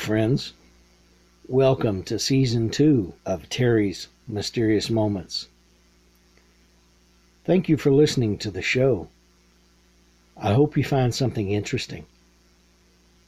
[0.00, 0.54] Friends.
[1.46, 5.46] Welcome to season two of Terry's Mysterious Moments.
[7.44, 9.08] Thank you for listening to the show.
[10.38, 12.06] I hope you find something interesting,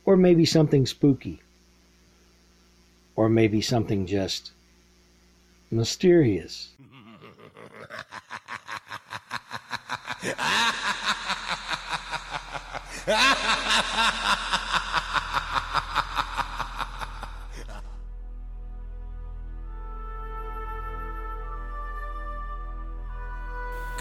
[0.06, 1.42] or maybe something spooky,
[3.16, 4.52] or maybe something just
[5.70, 6.70] mysterious.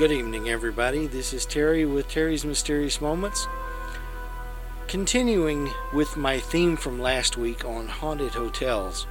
[0.01, 1.05] Good evening, everybody.
[1.05, 3.45] This is Terry with Terry's Mysterious Moments.
[4.87, 9.05] Continuing with my theme from last week on haunted hotels,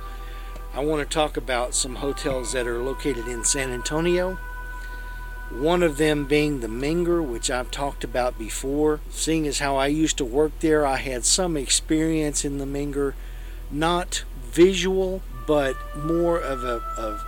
[0.75, 4.37] I want to talk about some hotels that are located in San Antonio.
[5.51, 8.99] One of them being the Menger, which I've talked about before.
[9.11, 13.15] Seeing as how I used to work there, I had some experience in the Menger,
[13.71, 17.25] not visual, but more of a, of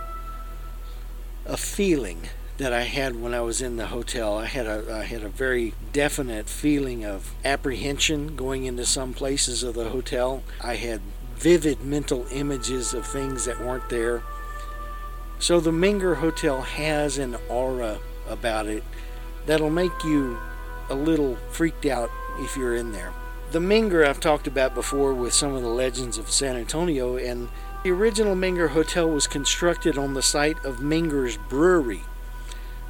[1.45, 2.27] a feeling
[2.63, 4.37] that I had when I was in the hotel.
[4.37, 9.63] I had a I had a very definite feeling of apprehension going into some places
[9.63, 10.43] of the hotel.
[10.61, 11.01] I had
[11.35, 14.23] vivid mental images of things that weren't there.
[15.39, 18.85] So the Menger Hotel has an aura about it
[19.45, 20.37] that'll make you
[20.89, 22.09] a little freaked out
[22.39, 23.11] if you're in there.
[23.51, 27.49] The Menger I've talked about before with some of the legends of San Antonio and
[27.83, 32.03] the original Menger Hotel was constructed on the site of Menger's Brewery,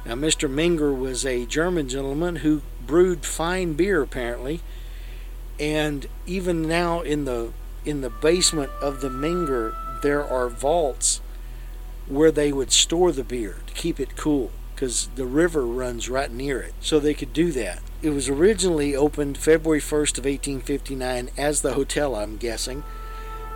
[0.04, 0.50] now, Mr.
[0.50, 4.60] Menger was a German gentleman who brewed fine beer, apparently,
[5.58, 7.52] and even now in the
[7.84, 11.20] in the basement of the Menger, there are vaults
[12.06, 16.30] where they would store the beer to keep it cool because the river runs right
[16.30, 17.80] near it, so they could do that.
[18.02, 22.82] It was originally opened February 1st of 1859 as the hotel, I'm guessing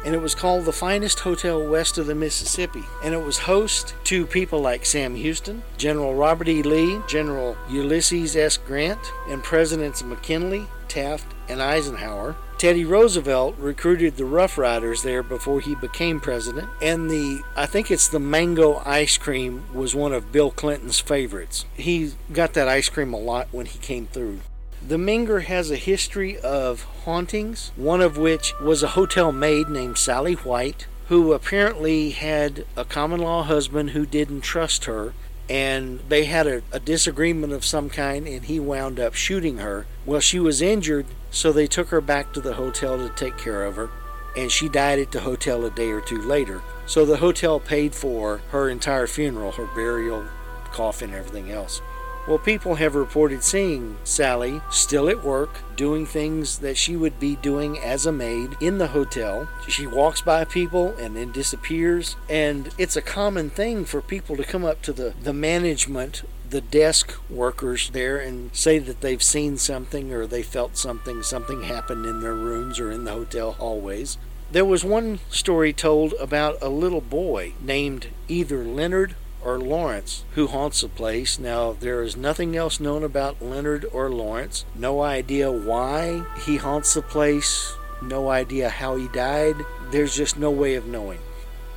[0.04, 2.84] and it was called the finest hotel west of the Mississippi.
[3.02, 6.62] And it was host to people like Sam Houston, General Robert E.
[6.62, 8.56] Lee, General Ulysses S.
[8.56, 12.36] Grant, and Presidents McKinley, Taft, and Eisenhower.
[12.58, 17.88] Teddy Roosevelt recruited the Rough Riders there before he became president, and the I think
[17.88, 21.66] it's the mango ice cream was one of Bill Clinton's favorites.
[21.74, 24.40] He got that ice cream a lot when he came through.
[24.86, 29.98] The Menger has a history of hauntings, one of which was a hotel maid named
[29.98, 35.14] Sally White, who apparently had a common law husband who didn't trust her,
[35.50, 39.86] and they had a, a, disagreement of some kind, and he wound up shooting her.
[40.06, 43.64] Well, she was injured, so they took her back to the hotel to take care
[43.64, 43.90] of her,
[44.36, 46.62] and she died at the hotel a day or two later.
[46.86, 50.26] So the hotel paid for her entire funeral, her burial,
[50.70, 51.80] coffin, everything else.
[52.28, 57.36] Well, people have reported seeing Sally still at work, doing things that she would be
[57.36, 59.48] doing as a maid in the hotel.
[59.66, 62.16] She walks by people and then disappears.
[62.28, 66.60] And it's a common thing for people to come up to the, the management the
[66.60, 72.06] desk workers there and say that they've seen something or they felt something, something happened
[72.06, 74.18] in their rooms or in the hotel hallways.
[74.50, 79.14] There was one story told about a little boy named either Leonard
[79.44, 81.38] or Lawrence who haunts the place.
[81.38, 84.64] Now, there is nothing else known about Leonard or Lawrence.
[84.74, 87.74] No idea why he haunts the place.
[88.02, 89.56] No idea how he died.
[89.90, 91.20] There's just no way of knowing.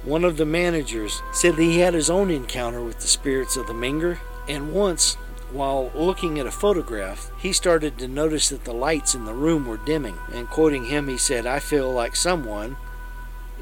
[0.03, 3.67] One of the managers said that he had his own encounter with the spirits of
[3.67, 4.17] the Menger,
[4.47, 5.13] and once,
[5.51, 9.67] while looking at a photograph, he started to notice that the lights in the room
[9.67, 10.17] were dimming.
[10.33, 12.77] And quoting him, he said, I feel like someone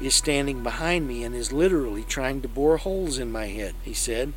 [0.00, 3.94] is standing behind me and is literally trying to bore holes in my head, he
[3.94, 4.32] said.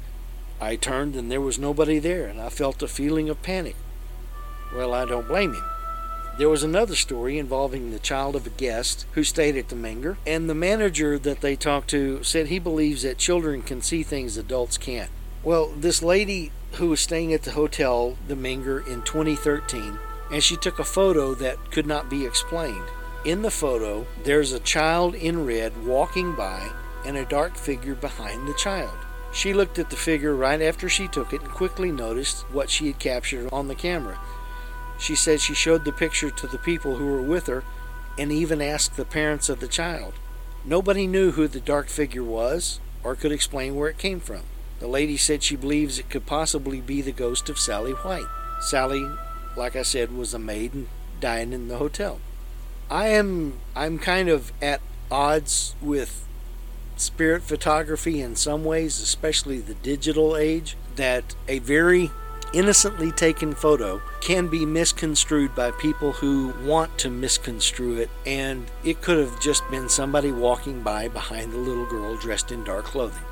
[0.60, 3.75] I turned and there was nobody there, and I felt a feeling of panic.
[4.75, 5.63] Well, I don't blame him.
[6.38, 10.18] There was another story involving the child of a guest who stayed at the Menger,
[10.25, 14.36] and the manager that they talked to said he believes that children can see things
[14.36, 15.12] adults can't.
[15.44, 20.00] Well, this lady who was staying at the hotel, the Menger, in 2013,
[20.31, 22.88] and she took a photo that could not be explained.
[23.25, 26.70] In the photo, there's a child in red walking by
[27.06, 28.98] and a dark figure behind the child.
[29.31, 32.88] She looked at the figure right after she took it and quickly noticed what she
[32.88, 34.20] had captured on the camera.
[35.00, 37.64] She said she showed the picture to the people who were with her
[38.20, 40.16] and even asked the parents of the child.
[40.66, 44.42] Nobody knew who the dark figure was or could explain where it came from.
[44.80, 48.28] The lady said she believes it could possibly be the ghost of Sally White.
[48.60, 49.10] Sally,
[49.56, 50.88] like I said, was a maid
[51.22, 52.19] died in the hotel.
[52.89, 56.25] I am I'm kind of at odds with
[56.95, 62.12] spirit photography in some ways, especially the digital age, that a very
[62.53, 69.01] innocently taken photo can be misconstrued by people who want to misconstrue it, and it
[69.01, 73.24] could have just been somebody walking by behind the little girl dressed in dark clothing.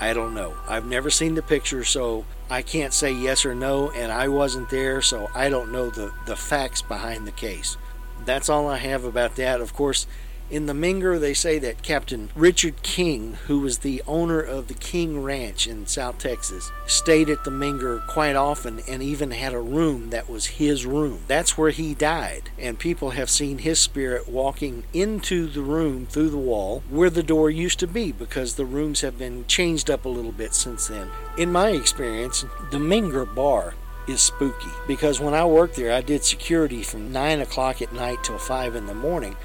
[0.00, 0.54] I don't know.
[0.68, 4.70] I've never seen the picture, so I can't say yes or no, and I wasn't
[4.70, 7.76] there, so I don't know the, the facts behind the case.
[8.24, 9.60] That's all I have about that.
[9.60, 10.06] Of course,
[10.50, 14.74] in the Menger, they say that Captain Richard King, who was the owner of the
[14.74, 19.60] King Ranch in South Texas, stayed at the Menger quite often and even had a
[19.60, 21.20] room that was his room.
[21.26, 26.30] That's where he died, and people have seen his spirit walking into the room through
[26.30, 30.06] the wall where the door used to be because the rooms have been changed up
[30.06, 31.10] a little bit since then.
[31.36, 33.74] In my experience, the Menger bar
[34.08, 38.18] is spooky because when I worked there, I did security from 9 o'clock at night
[38.22, 39.36] till 5 in the morning.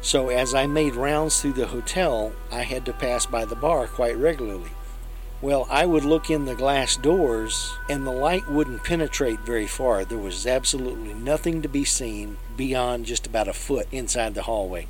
[0.00, 3.86] So as I made rounds through the hotel, I had to pass by the bar
[3.86, 4.70] quite regularly.
[5.40, 10.04] Well, I would look in the glass doors and the light wouldn't penetrate very far.
[10.04, 14.88] There was absolutely nothing to be seen beyond just about a foot inside the hallway.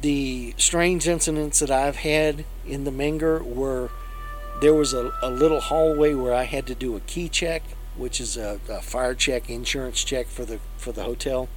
[0.00, 3.90] The strange incidents that I've had in the Menger were
[4.60, 7.62] there was a, a little hallway where I had to do a key check,
[7.96, 11.48] which is a, a fire check, insurance check for the for the hotel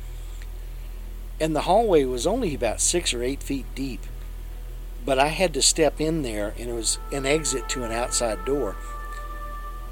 [1.39, 4.01] and the hallway was only about six or eight feet deep.
[5.05, 8.45] But I had to step in there, and it was an exit to an outside
[8.45, 8.77] door.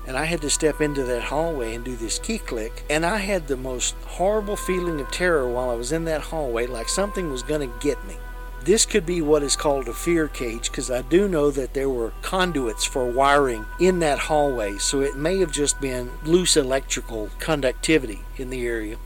[0.07, 2.85] And I had to step into that hallway and do this key click.
[2.89, 6.67] And I had the most horrible feeling of terror while I was in that hallway,
[6.67, 8.15] like something was going to get me.
[8.63, 11.89] This could be what is called a fear cage because I do know that there
[11.89, 17.31] were conduits for wiring in that hallway, so it may have just been loose electrical
[17.39, 18.97] conductivity in the area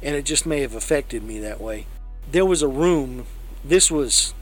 [0.00, 1.86] and it just may have affected me that way.
[2.30, 3.26] There was a room,
[3.64, 4.34] this was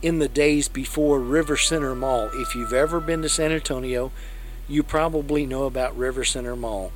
[0.00, 2.28] in the days before River Center Mall.
[2.34, 4.10] If you've ever been to San Antonio,
[4.66, 6.90] you probably know about River Center Mall.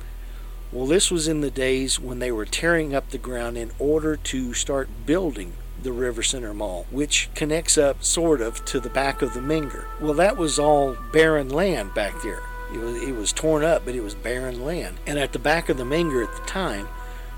[0.73, 4.17] Well, this was in the days when they were tearing up the ground in order
[4.17, 5.53] to start building
[5.87, 9.85] the River Center Mall, which connects up sort of to the back of the Menger.
[10.01, 12.43] Well, that was all barren land back there.
[12.73, 14.97] It was, it was torn up, but it was barren land.
[15.07, 16.89] And at the back of the Menger at the time,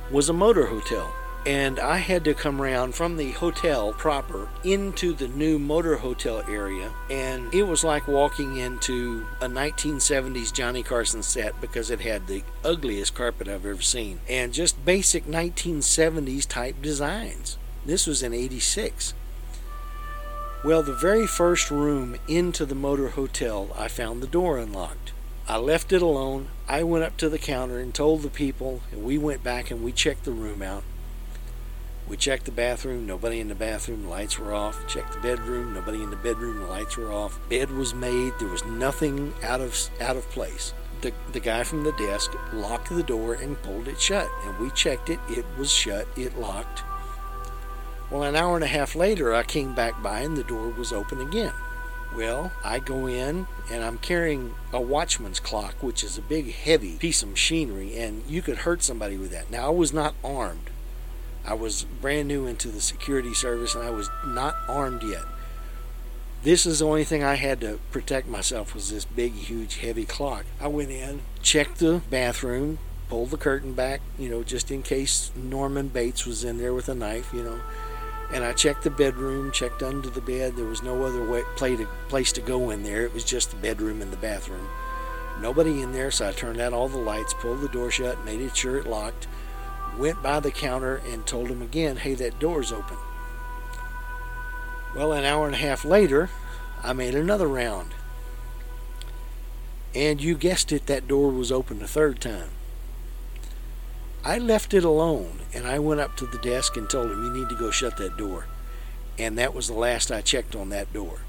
[0.09, 1.13] was a motor hotel.
[1.45, 6.43] And I had to come around from the hotel proper into the new motor hotel
[6.49, 6.91] area.
[7.11, 12.41] And it was like walking into a 1970s Johnny Carson set because it had the
[12.65, 14.21] ugliest carpet I've ever seen.
[14.27, 17.59] And just basic 1970s type designs.
[17.89, 19.15] This was in 86.
[20.63, 25.11] Well, the very first room into the motor hotel, I found the door unlocked.
[25.47, 26.49] I left it alone.
[26.67, 29.83] I went up to the counter and told the people, and we went back and
[29.83, 30.83] we checked the room out.
[32.07, 34.87] We checked the bathroom, nobody in the bathroom, lights were off.
[34.87, 37.39] Checked the bedroom, nobody in the bedroom, lights were off.
[37.49, 40.75] Bed was made, there was nothing out of out of place.
[41.01, 44.69] The, the guy from the desk locked the door and pulled it shut, and we
[44.69, 46.83] checked it, it was shut, it locked.
[48.11, 50.91] Well, an hour and a half later, I came back by and the door was
[50.91, 51.53] open again.
[52.15, 56.97] Well, I go in and I'm carrying a watchman's clock, which is a big, heavy
[56.97, 59.51] piece of machinery, and you could hurt somebody with that.
[59.51, 60.71] Now, I was not armed.
[61.45, 65.25] I was brand new into the security service and I was not armed yet.
[66.41, 70.05] This is the only thing I had to protect myself was this big, huge, heavy
[70.05, 70.45] clock.
[70.59, 75.31] I went in, checked the bathroom, pulled the curtain back, you know, just in case
[75.35, 77.59] Norman Bates was in there with a knife, you know
[78.31, 80.55] and I checked the bedroom, checked under the bed.
[80.55, 83.03] There was no other way, to, place to go in there.
[83.03, 84.67] It was just the bedroom and the bathroom.
[85.41, 88.41] Nobody in there, so I turned out all the lights, pulled the door shut, made
[88.41, 89.27] it sure it locked,
[89.97, 92.97] went by the counter and told him again, hey, that door's open.
[94.95, 96.29] Well, an hour and a half later,
[96.83, 97.93] I made another round.
[99.95, 102.49] And you guessed it, that door was open the third time.
[104.23, 107.33] I left it alone and I went up to the desk and told him, You
[107.33, 108.45] need to go shut that door.
[109.17, 111.19] And that was the last I checked on that door.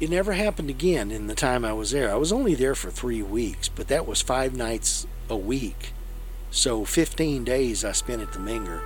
[0.00, 2.10] It never happened again in the time I was there.
[2.10, 5.92] I was only there for three weeks, but that was five nights a week.
[6.50, 8.82] So 15 days I spent at the Menger.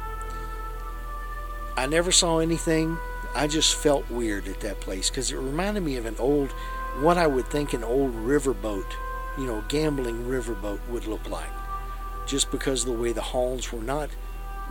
[1.76, 2.98] I never saw anything.
[3.34, 6.50] I just felt weird at that place because it reminded me of an old,
[7.00, 8.86] what I would think an old riverboat,
[9.38, 11.50] you know, gambling riverboat would look like.
[12.26, 14.10] Just because of the way the halls were not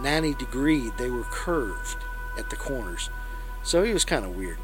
[0.02, 1.98] 90 degree, they were curved
[2.38, 3.10] at the corners.
[3.64, 4.58] So it was kind of weird.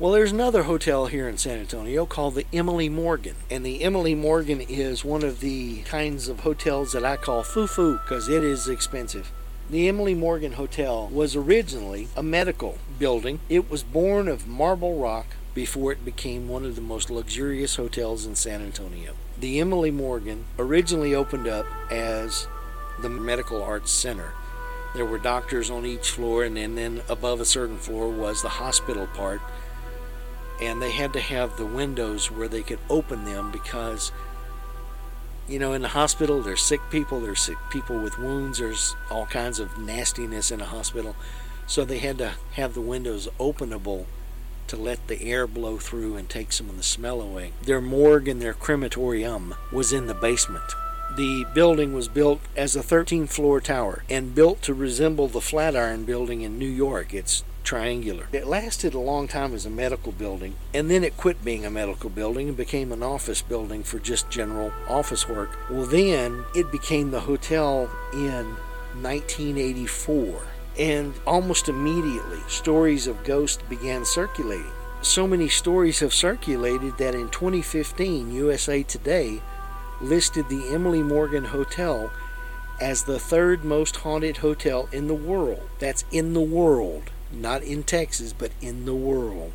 [0.00, 3.36] Well, there's another hotel here in San Antonio called the Emily Morgan.
[3.48, 7.68] And the Emily Morgan is one of the kinds of hotels that I call foo
[7.68, 9.30] foo because it is expensive.
[9.70, 13.38] The Emily Morgan Hotel was originally a medical building.
[13.48, 18.26] It was born of marble rock before it became one of the most luxurious hotels
[18.26, 19.14] in San Antonio.
[19.38, 22.46] The Emily Morgan originally opened up as
[23.00, 24.32] the Medical Arts Center.
[24.94, 28.48] There were doctors on each floor, and then, then above a certain floor was the
[28.48, 29.40] hospital part.
[30.62, 34.12] And they had to have the windows where they could open them because,
[35.48, 39.26] you know, in the hospital, there's sick people, there's sick people with wounds, there's all
[39.26, 41.16] kinds of nastiness in a hospital.
[41.66, 44.06] So they had to have the windows openable
[44.68, 47.52] to let the air blow through and take some of the smell away.
[47.62, 50.72] Their morgue and their crematorium was in the basement.
[51.16, 56.04] The building was built as a 13 floor tower and built to resemble the Flatiron
[56.04, 57.14] building in New York.
[57.14, 58.28] It's triangular.
[58.32, 61.70] It lasted a long time as a medical building, and then it quit being a
[61.70, 65.50] medical building and became an office building for just general office work.
[65.70, 68.56] Well, then it became the hotel in
[69.02, 70.42] 1984,
[70.78, 74.70] and almost immediately stories of ghosts began circulating.
[75.02, 79.40] So many stories have circulated that in 2015, USA Today
[80.00, 82.10] listed the Emily Morgan Hotel
[82.80, 85.68] as the third most haunted hotel in the world.
[85.78, 89.52] That's in the world, not in Texas, but in the world.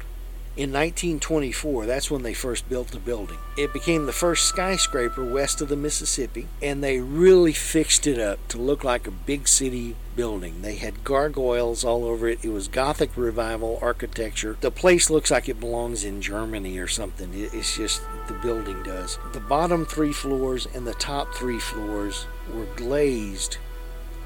[0.60, 3.38] In 1924, that's when they first built the building.
[3.58, 8.46] It became the first skyscraper west of the Mississippi, and they really fixed it up
[8.50, 10.62] to look like a big city building.
[10.62, 12.44] They had gargoyles all over it.
[12.44, 14.58] It was Gothic Revival architecture.
[14.60, 17.30] The place looks like it belongs in Germany or something.
[17.34, 19.18] It's just the building does.
[19.32, 23.56] The bottom three floors and the top three floors were glazed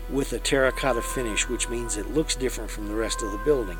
[0.09, 3.77] with a terracotta finish, which means it looks different from the rest of the building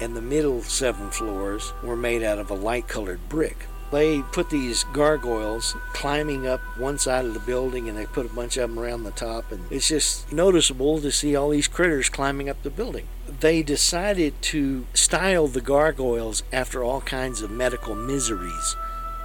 [0.00, 3.66] and the middle seven floors were made out of a light colored brick.
[3.90, 8.34] They put these gargoyles climbing up one side of the building and they put a
[8.34, 12.10] bunch of them around the top, and it's just noticeable to see all these critters
[12.10, 13.08] climbing up the building.
[13.40, 18.76] They decided to style the gargoyles after all kinds of medical miseries.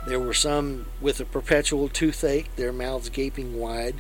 [0.08, 3.96] There were some with a perpetual toothache, their mouths gaping wide,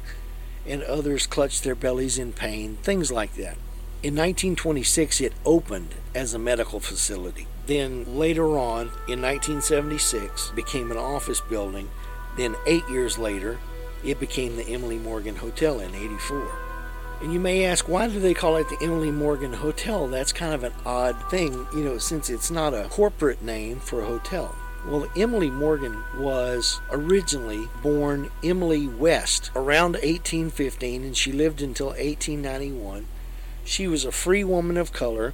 [0.66, 3.58] and others clutched their bellies in pain, things like that.
[4.04, 7.48] In 1926, it opened as a medical facility.
[7.68, 11.90] Then later on, in 1976, became an office building.
[12.36, 13.60] Then eight years later,
[14.04, 16.52] it became the Emily Morgan Hotel in 84.
[17.22, 20.10] And you may ask, why do they call it the Emily Morgan Hotel?
[20.10, 24.02] That's kind of an odd thing, you know, since it's not a corporate name for
[24.02, 24.54] a hotel.
[24.86, 33.06] Well, Emily Morgan was originally born Emily West around 1815 and she lived until 1891.
[33.66, 35.34] She was a free woman of color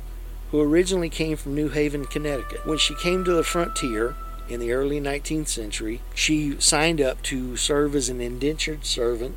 [0.51, 2.65] who originally came from New Haven, Connecticut.
[2.65, 4.15] When she came to the frontier
[4.47, 9.35] in the early 19th century, she signed up to serve as an indentured servant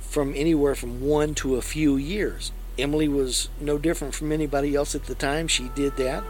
[0.00, 2.52] from anywhere from one to a few years.
[2.78, 5.48] Emily was no different from anybody else at the time.
[5.48, 6.24] She did that.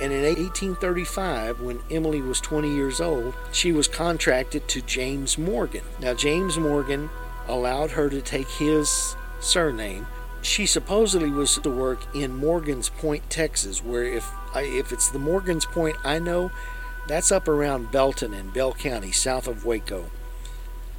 [0.00, 5.84] And in 1835, when Emily was 20 years old, she was contracted to James Morgan.
[6.00, 7.10] Now, James Morgan
[7.46, 10.06] allowed her to take his surname
[10.42, 15.18] she supposedly was to work in Morgan's Point, Texas, where if I, if it's the
[15.18, 16.50] Morgan's Point I know,
[17.06, 20.10] that's up around Belton in Bell County, south of Waco.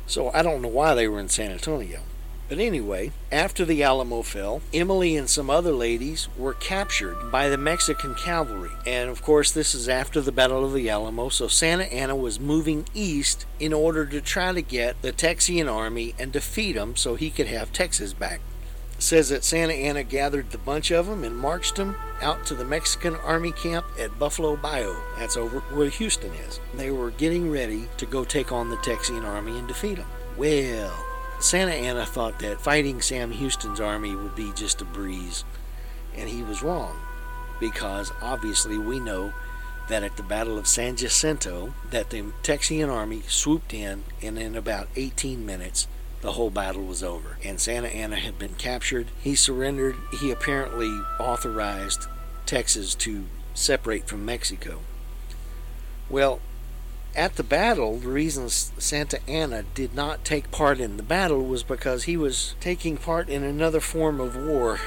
[0.08, 2.02] So I don't know why they were in San Antonio.
[2.50, 7.58] But anyway, after the Alamo fell, Emily and some other ladies were captured by the
[7.58, 8.72] Mexican cavalry.
[8.86, 12.40] And of course, this is after the Battle of the Alamo, so Santa Anna was
[12.40, 17.16] moving east in order to try to get the Texian army and defeat them so
[17.16, 18.42] he could have Texas back
[19.03, 22.63] says that Santa Anna gathered the bunch of them and marched them out to the
[22.63, 24.95] Mexican army camp at Buffalo Bayou.
[25.17, 26.60] That's over where Houston is.
[26.74, 30.07] They were getting ready to go take on the Texian army and defeat them.
[30.38, 30.93] Well,
[31.39, 35.43] Santa Anna thought that fighting Sam Houston's army would be just a breeze,
[36.15, 36.98] and he was wrong
[37.60, 39.33] because obviously we know
[39.89, 44.55] that at the Battle of San Jacinto, that the Texian army swooped in, and in
[44.55, 45.88] about 18 minutes,
[46.24, 49.08] the whole battle was over, and Santa Anna had been captured.
[49.22, 49.98] He surrendered.
[50.22, 50.89] He apparently
[51.20, 52.08] authorized
[52.46, 54.80] Texas to separate from Mexico.
[56.10, 56.39] Well,
[57.13, 61.62] at the battle, the reason Santa Anna did not take part in the battle was
[61.62, 64.80] because he was taking part in another form of war,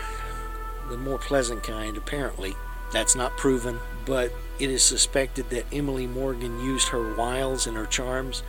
[0.89, 2.55] the more pleasant kind, apparently.
[2.95, 7.85] That's not proven, but it is suspected that Emily Morgan used her wiles and her
[7.85, 8.43] charms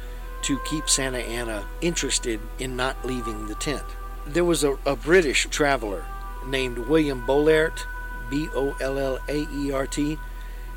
[0.44, 3.84] to keep Santa Anna interested in not leaving the tent.
[4.26, 6.06] There was a, a British traveler
[6.46, 7.84] named William Bollaert,
[8.30, 10.18] B O L L A E R T,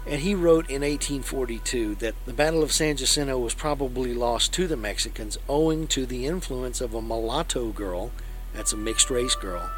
[0.07, 4.67] and he wrote in 1842 that the Battle of San Jacinto was probably lost to
[4.67, 8.11] the Mexicans owing to the influence of a mulatto girl,
[8.55, 9.71] that's a mixed race girl,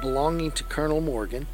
[0.00, 1.46] belonging to Colonel Morgan,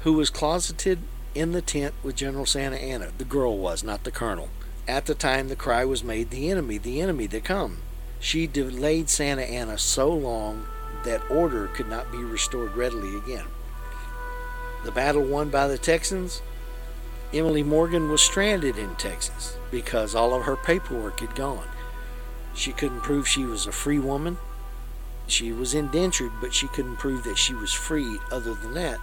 [0.00, 0.98] who was closeted
[1.34, 3.10] in the tent with General Santa Anna.
[3.16, 4.48] The girl was, not the colonel.
[4.88, 7.78] At the time the cry was made, the enemy, the enemy to come.
[8.18, 10.66] She delayed Santa Anna so long
[11.04, 13.46] that order could not be restored readily again.
[14.84, 16.42] The battle won by the Texans
[17.32, 21.66] Emily Morgan was stranded in Texas because all of her paperwork had gone.
[22.54, 24.36] She couldn't prove she was a free woman.
[25.26, 28.98] She was indentured, but she couldn't prove that she was free other than that.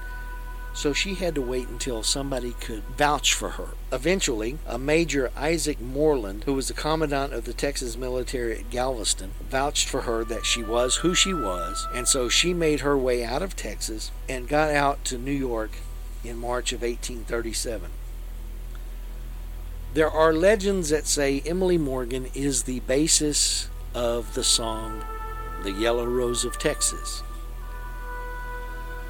[0.73, 3.69] So she had to wait until somebody could vouch for her.
[3.91, 9.31] Eventually, a Major Isaac Moreland, who was the commandant of the Texas military at Galveston,
[9.49, 13.25] vouched for her that she was who she was, and so she made her way
[13.25, 15.71] out of Texas and got out to New York
[16.23, 17.89] in March of 1837.
[19.93, 25.03] There are legends that say Emily Morgan is the basis of the song
[25.63, 27.23] The Yellow Rose of Texas.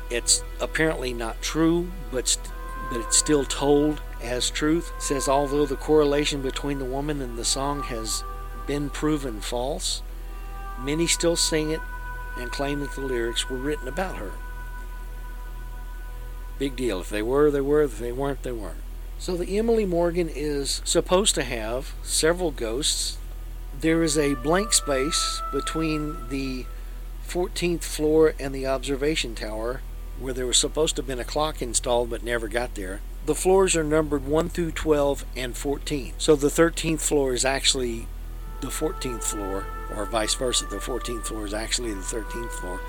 [0.10, 2.38] It's apparently not true, but,
[2.92, 4.92] but it's still told as truth.
[4.98, 8.24] It says although the correlation between the woman and the song has
[8.66, 10.02] been proven false,
[10.80, 11.82] many still sing it
[12.38, 14.32] and claim that the lyrics were written about her.
[16.58, 17.00] Big deal.
[17.00, 17.84] If they were, they were.
[17.84, 18.82] If they weren't, they weren't.
[19.18, 23.18] So the Emily Morgan is supposed to have several ghosts.
[23.80, 26.66] There is a blank space between the
[27.28, 29.82] 14th floor and the observation tower
[30.20, 33.02] where there was supposed to have been a clock installed but never got there.
[33.26, 36.14] The floors are numbered 1 through 12 and 14.
[36.18, 38.08] So the 13th floor is actually
[38.62, 40.66] the 14th floor, or vice versa.
[40.66, 42.80] The 14th floor is actually the 13th floor.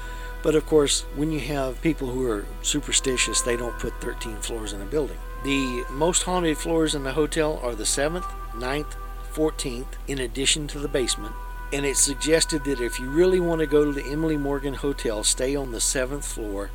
[0.42, 4.72] But of course, when you have people who are superstitious, they don't put 13 floors
[4.72, 5.18] in a building.
[5.44, 8.96] The most haunted floors in the hotel are the 7th, 9th,
[9.32, 11.34] 14th, in addition to the basement.
[11.72, 15.22] And it's suggested that if you really want to go to the Emily Morgan Hotel,
[15.22, 16.70] stay on the 7th floor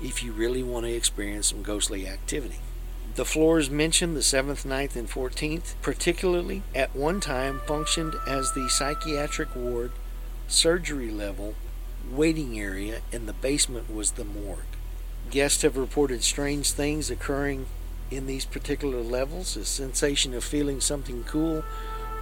[0.00, 2.60] if you really want to experience some ghostly activity.
[3.14, 8.68] The floors mentioned, the 7th, 9th, and 14th, particularly at one time functioned as the
[8.68, 9.90] psychiatric ward,
[10.46, 11.54] surgery level,
[12.10, 14.60] waiting area, and the basement was the morgue.
[15.30, 17.66] Guests have reported strange things occurring
[18.10, 21.64] in these particular levels, a sensation of feeling something cool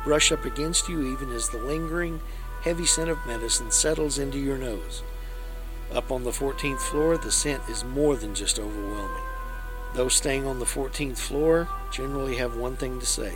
[0.07, 2.21] brush up against you even as the lingering,
[2.63, 5.03] heavy scent of medicine settles into your nose.
[5.93, 9.23] Up on the 14th floor, the scent is more than just overwhelming.
[9.95, 13.33] Those staying on the 14th floor generally have one thing to say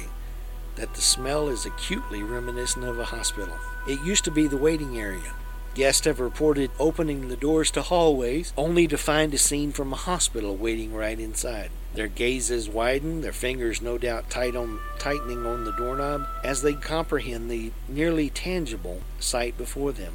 [0.77, 3.55] that the smell is acutely reminiscent of a hospital.
[3.89, 5.35] It used to be the waiting area.
[5.75, 9.97] Guests have reported opening the doors to hallways only to find a scene from a
[9.97, 11.71] hospital waiting right inside.
[11.95, 16.75] Their gazes widen, their fingers no doubt tight on, tightening on the doorknob as they
[16.75, 20.15] comprehend the nearly tangible sight before them.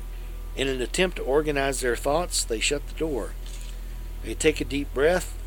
[0.56, 3.32] In an attempt to organize their thoughts, they shut the door.
[4.24, 5.38] They take a deep breath,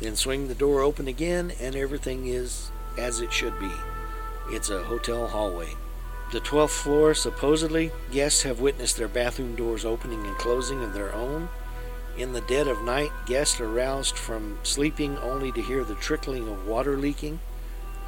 [0.00, 3.72] then swing the door open again, and everything is as it should be.
[4.48, 5.70] It's a hotel hallway.
[6.32, 11.14] The 12th floor, supposedly, guests have witnessed their bathroom doors opening and closing of their
[11.14, 11.48] own
[12.16, 16.48] in the dead of night, guests are roused from sleeping only to hear the trickling
[16.48, 17.40] of water leaking,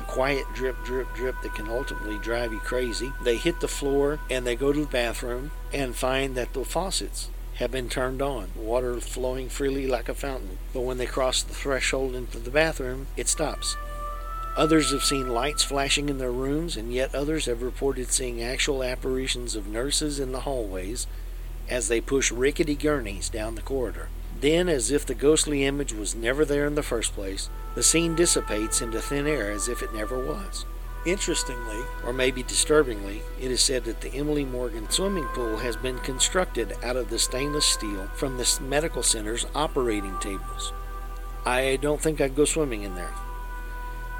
[0.07, 3.13] quiet drip, drip, drip that can ultimately drive you crazy.
[3.23, 7.31] They hit the floor and they go to the bathroom and find that the faucets
[7.57, 10.59] have been turned on, water flowing freely like a fountain.
[10.73, 13.77] But when they cross the threshold into the bathroom, it stops.
[14.57, 18.83] Others have seen lights flashing in their rooms, and yet others have reported seeing actual
[18.83, 21.07] apparitions of nurses in the hallways
[21.69, 24.09] as they push rickety gurneys down the corridor.
[24.40, 28.14] Then, as if the ghostly image was never there in the first place, the scene
[28.14, 30.64] dissipates into thin air as if it never was.
[31.07, 35.98] Interestingly, or maybe disturbingly, it is said that the Emily Morgan swimming pool has been
[36.01, 40.72] constructed out of the stainless steel from the medical center's operating tables.
[41.46, 43.14] I don't think I'd go swimming in there.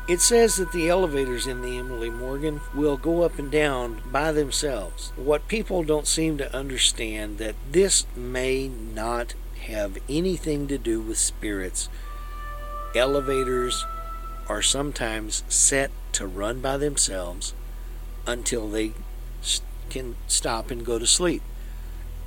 [0.09, 4.33] It says that the elevators in the Emily Morgan will go up and down by
[4.33, 5.13] themselves.
[5.17, 11.19] What people don't seem to understand that this may not have anything to do with
[11.19, 11.89] spirits.
[12.95, 13.85] Elevators
[14.49, 17.55] are sometimes set to run by themselves
[18.27, 18.93] until they
[19.91, 21.43] can stop and go to sleep.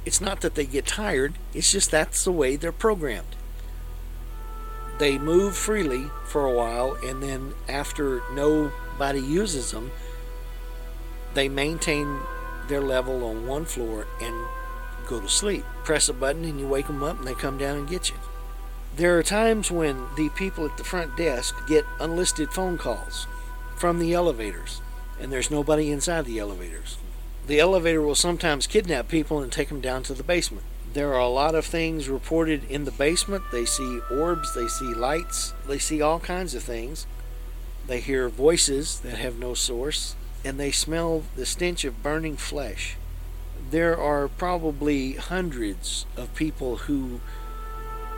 [0.06, 3.36] It's not that they get tired, it's just that's the way they're programmed
[5.02, 9.89] they move freely for a while, and then after nobody uses them,
[11.34, 12.20] they maintain
[12.67, 14.46] their level on one floor and
[15.12, 15.65] go to sleep.
[15.84, 18.15] Press a button and you wake them up and they come down and get you.
[18.95, 23.28] There are times when the people at the front desk get unlisted phone calls
[23.78, 24.82] from the elevators,
[25.19, 26.97] and there's nobody inside the elevators.
[27.47, 30.65] The elevator will sometimes kidnap people and take them down to the basement.
[30.93, 33.43] There are a lot of things reported in the basement.
[33.52, 37.08] They see orbs, they see lights, they see all kinds of things.
[37.88, 42.97] They hear voices that have no source, and they smell the stench of burning flesh.
[43.71, 47.21] There are probably hundreds of people who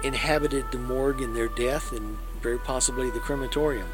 [0.04, 3.88] inhabited the morgue in their death and very possibly the crematorium.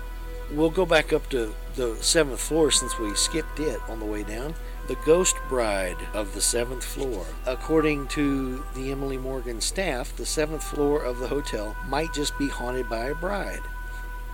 [0.54, 4.24] We'll go back up to the seventh floor since we skipped it on the way
[4.24, 4.56] down
[4.88, 7.26] the ghost bride of the seventh floor.
[7.46, 12.48] According to the Emily Morgan staff, the seventh floor of the hotel might just be
[12.48, 13.62] haunted by a bride.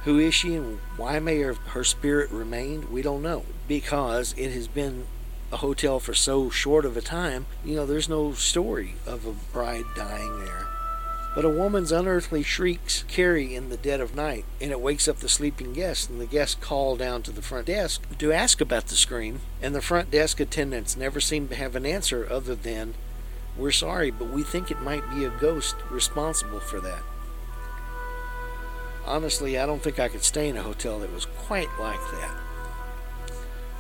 [0.04, 2.90] Who is she and why may her, spirit remain?
[2.92, 3.44] We don't know.
[3.68, 5.08] Because it has been
[5.52, 9.32] a hotel for so short of a time, you know, there's no story of a
[9.54, 10.68] bride dying there.
[11.36, 15.18] But a woman's unearthly shrieks carry in the dead of night, and it wakes up
[15.18, 18.88] the sleeping guests, and the guests call down to the front desk to ask about
[18.88, 22.94] the scream, and the front desk attendants never seem to have an answer other than,
[23.58, 27.04] We're sorry, but we think it might be a ghost responsible for that.
[29.06, 32.36] Honestly, I don't think I could stay in a hotel that was quite like that.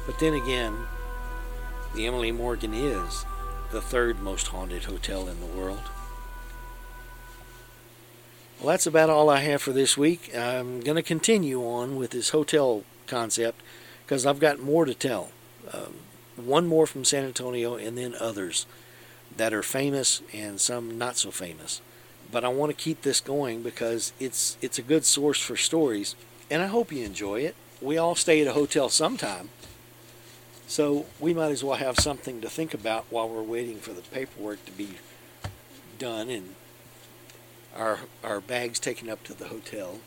[0.06, 0.76] But then again,
[1.96, 3.26] the Emily Morgan is
[3.72, 5.90] the third most haunted hotel in the world.
[8.60, 10.36] Well, that's about all I have for this week.
[10.36, 13.62] I'm going to continue on with this hotel concept
[14.04, 15.30] because I've got more to tell.
[15.72, 15.94] Um,
[16.36, 18.66] one more from San Antonio and then others
[19.38, 21.82] that are famous and some not so famous.
[22.30, 26.16] But I want to keep this going because it's it's a good source for stories
[26.52, 27.56] and I hope you enjoy it.
[27.82, 29.50] We all stay at a hotel sometime.
[30.68, 34.02] So we might as well have something to think about while we're waiting for the
[34.02, 34.96] paperwork to be
[36.00, 36.56] done and
[37.76, 40.00] our our bags taken up to the hotel.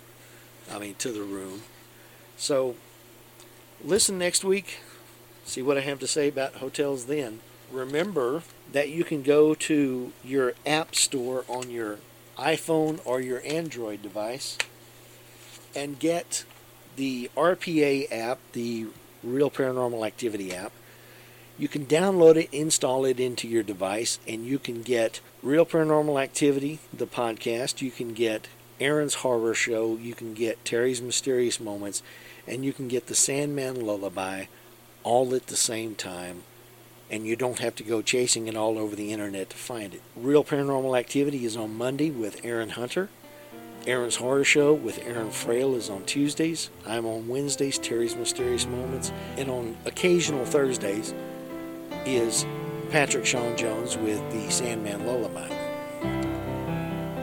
[0.70, 1.62] I mean to the room.
[2.36, 2.76] So
[3.82, 4.80] listen next week.
[5.44, 7.40] See what I have to say about hotels then.
[7.70, 8.42] Remember
[8.72, 11.98] that you can go to your app store on your
[12.38, 14.58] iPhone or your Android device
[15.74, 16.44] and get
[16.96, 18.88] the RPA app, the
[19.22, 20.72] Real Paranormal Activity app,
[21.58, 26.22] you can download it, install it into your device, and you can get Real Paranormal
[26.22, 27.82] Activity, the podcast.
[27.82, 28.48] You can get
[28.80, 29.96] Aaron's Horror Show.
[29.96, 32.02] You can get Terry's Mysterious Moments.
[32.46, 34.46] And you can get the Sandman Lullaby
[35.02, 36.42] all at the same time.
[37.10, 40.02] And you don't have to go chasing it all over the internet to find it.
[40.14, 43.08] Real Paranormal Activity is on Monday with Aaron Hunter.
[43.88, 46.68] Aaron's Horror Show with Aaron Frail is on Tuesdays.
[46.86, 49.10] I'm on Wednesdays, Terry's Mysterious Moments.
[49.38, 51.14] And on occasional Thursdays,
[52.04, 52.44] is
[52.90, 55.48] Patrick Sean Jones with the Sandman Lullaby.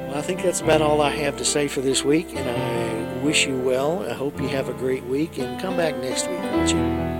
[0.08, 3.23] Well, I think that's about all I have to say for this week, and I
[3.23, 4.04] wish you well.
[4.10, 7.14] I hope you have a great week, and come back next week, won't you?